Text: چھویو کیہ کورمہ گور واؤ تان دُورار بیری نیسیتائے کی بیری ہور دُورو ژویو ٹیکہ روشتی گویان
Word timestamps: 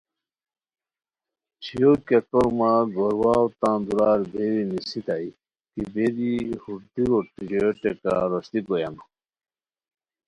چھویو 1.63 1.91
کیہ 2.07 2.19
کورمہ 2.29 2.71
گور 2.93 3.13
واؤ 3.21 3.45
تان 3.59 3.79
دُورار 3.87 4.19
بیری 4.31 4.63
نیسیتائے 4.69 5.29
کی 5.73 5.81
بیری 5.93 6.31
ہور 6.61 6.81
دُورو 6.93 7.19
ژویو 7.45 7.67
ٹیکہ 7.81 8.13
روشتی 8.31 8.59
گویان 8.67 8.95